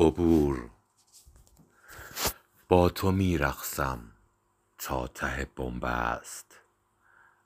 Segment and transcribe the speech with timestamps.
[0.00, 0.70] عبور.
[2.68, 3.38] با تو می
[4.78, 6.60] تا ته بنبست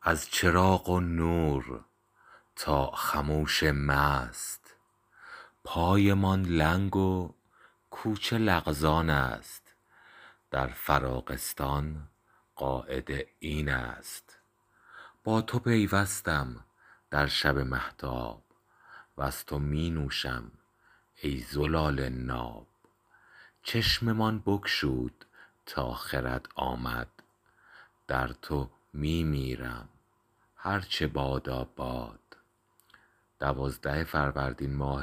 [0.03, 1.85] از چراغ و نور
[2.57, 4.75] تا خموش مست.
[5.65, 7.35] پایمان لنگ و
[7.91, 9.75] کوچه لغزان است.
[10.51, 12.09] در فراقستان
[12.57, 14.39] قاعده این است.
[15.25, 16.65] با تو پیوستم
[17.11, 18.43] در شب مهتاب
[19.19, 20.53] وز تو می نوشم
[21.25, 22.67] ای زلال ناب.
[23.63, 25.25] چشممان بگشود
[25.67, 27.09] تا خرد آمد.
[28.07, 29.89] در تو می میرم
[30.57, 32.37] هر چه باداباد
[33.41, 35.03] دوازده فروردین ماه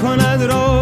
[0.00, 0.77] چون این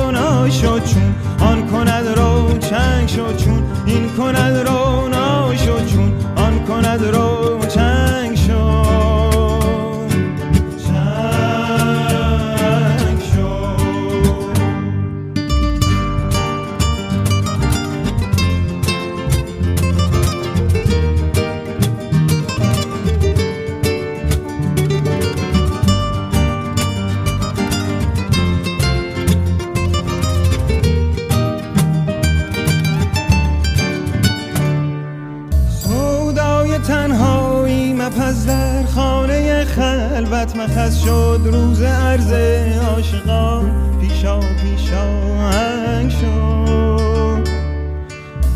[39.76, 42.32] خلوت مخص شد روز عرض
[42.82, 43.70] عاشقان
[44.00, 47.48] پیشا پیشا شد.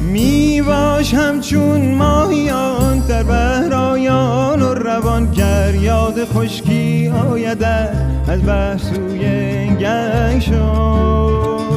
[0.01, 7.63] می باش همچون ماهیان در بهرایان و روان گر یاد خشکی آید
[8.29, 9.21] از بحر سوی
[9.77, 11.70] گنگ شد.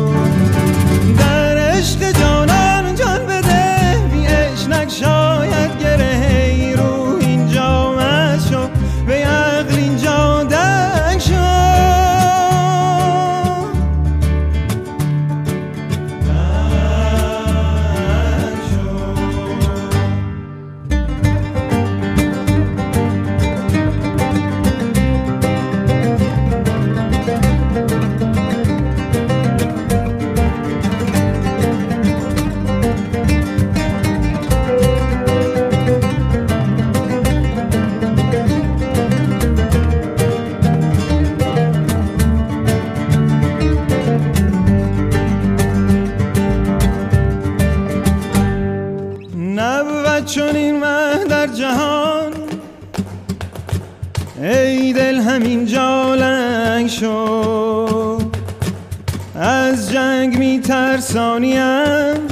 [61.13, 62.28] ثانیم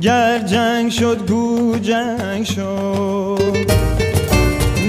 [0.00, 3.42] گر جنگ شد گو جنگ شد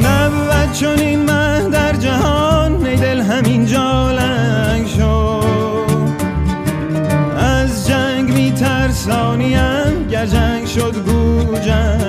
[0.04, 5.44] نبود چون این مه در جهان ای دل همین جالنگ شد
[7.38, 10.08] از جنگ می ترسانیم.
[10.12, 12.03] گر جنگ شد گو جنگ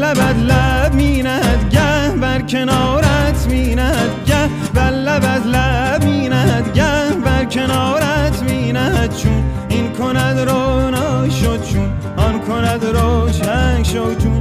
[0.00, 4.48] لبت لب میند گه بر کنارت میند گه.
[4.74, 9.44] بر لبت لب میند گه بر کنارت میند چون.
[9.68, 14.39] این کند رو ناشد چون آن کند روشن شد چون.